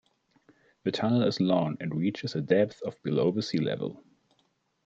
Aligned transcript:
The 0.83 0.91
tunnel 0.91 1.21
is 1.27 1.39
long 1.39 1.77
and 1.79 1.93
reaches 1.93 2.33
a 2.33 2.41
depth 2.41 2.81
of 2.81 2.99
below 3.03 3.29
the 3.29 3.43
sea 3.43 3.59
level. 3.59 4.03